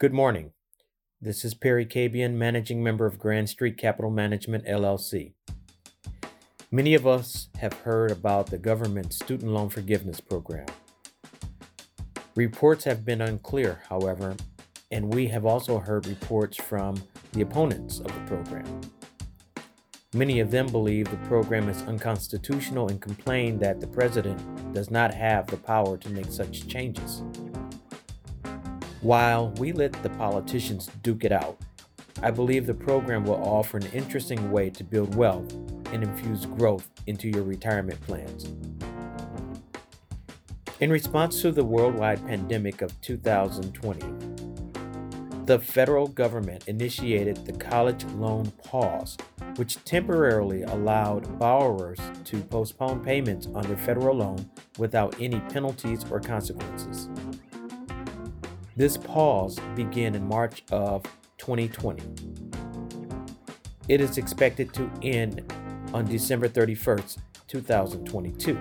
[0.00, 0.52] Good morning.
[1.20, 5.32] This is Perry Cabian, managing member of Grand Street Capital Management LLC.
[6.70, 10.66] Many of us have heard about the government student loan forgiveness program.
[12.36, 14.36] Reports have been unclear, however,
[14.92, 17.02] and we have also heard reports from
[17.32, 18.80] the opponents of the program.
[20.14, 25.12] Many of them believe the program is unconstitutional and complain that the president does not
[25.12, 27.24] have the power to make such changes.
[29.00, 31.56] While we let the politicians duke it out,
[32.20, 35.52] I believe the program will offer an interesting way to build wealth
[35.92, 38.52] and infuse growth into your retirement plans.
[40.80, 44.00] In response to the worldwide pandemic of 2020,
[45.44, 49.16] the federal government initiated the College Loan Pause,
[49.56, 56.18] which temporarily allowed borrowers to postpone payments on their federal loan without any penalties or
[56.18, 57.08] consequences.
[58.78, 61.02] This pause began in March of
[61.38, 62.00] 2020.
[63.88, 65.52] It is expected to end
[65.92, 68.56] on December 31st, 2022.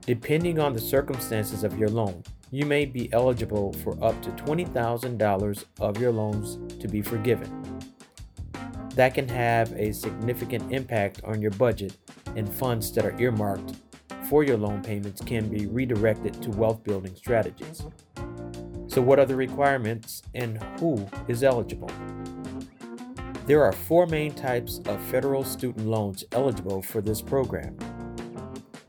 [0.00, 5.64] Depending on the circumstances of your loan, you may be eligible for up to $20,000
[5.78, 7.80] of your loans to be forgiven.
[8.96, 11.96] That can have a significant impact on your budget,
[12.34, 13.76] and funds that are earmarked
[14.28, 17.86] for your loan payments can be redirected to wealth building strategies.
[18.90, 21.92] So, what are the requirements and who is eligible?
[23.46, 27.78] There are four main types of federal student loans eligible for this program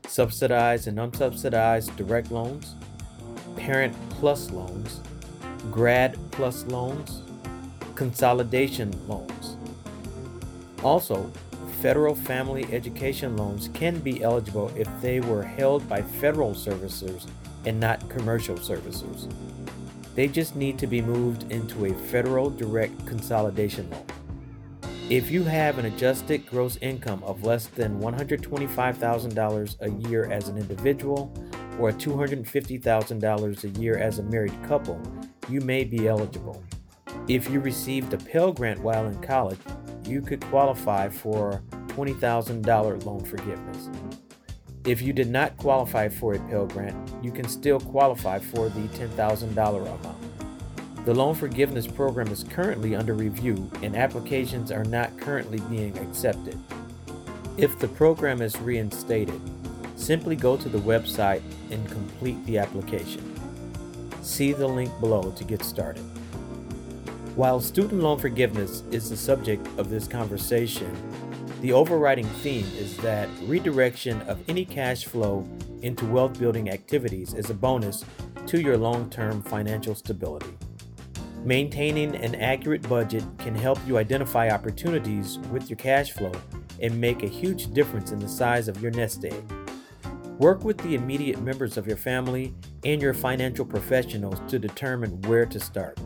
[0.08, 2.74] subsidized and unsubsidized direct loans,
[3.56, 5.00] parent plus loans,
[5.70, 7.22] grad plus loans,
[7.94, 9.56] consolidation loans.
[10.82, 11.30] Also,
[11.80, 17.28] federal family education loans can be eligible if they were held by federal servicers
[17.64, 19.32] and not commercial servicers.
[20.14, 24.04] They just need to be moved into a federal direct consolidation loan.
[25.08, 30.58] If you have an adjusted gross income of less than $125,000 a year as an
[30.58, 31.32] individual
[31.78, 35.00] or $250,000 a year as a married couple,
[35.48, 36.62] you may be eligible.
[37.28, 39.60] If you received a Pell Grant while in college,
[40.04, 43.88] you could qualify for $20,000 loan forgiveness.
[44.84, 48.88] If you did not qualify for a Pell Grant, you can still qualify for the
[48.88, 51.04] $10,000 amount.
[51.04, 56.58] The loan forgiveness program is currently under review and applications are not currently being accepted.
[57.56, 59.40] If the program is reinstated,
[59.94, 63.38] simply go to the website and complete the application.
[64.20, 66.02] See the link below to get started.
[67.36, 70.92] While student loan forgiveness is the subject of this conversation,
[71.62, 75.46] the overriding theme is that redirection of any cash flow
[75.82, 78.04] into wealth building activities is a bonus
[78.46, 80.58] to your long term financial stability.
[81.44, 86.32] Maintaining an accurate budget can help you identify opportunities with your cash flow
[86.80, 89.44] and make a huge difference in the size of your nest egg.
[90.38, 92.52] Work with the immediate members of your family
[92.84, 95.96] and your financial professionals to determine where to start.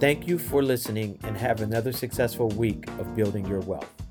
[0.00, 4.01] Thank you for listening and have another successful week of building your wealth.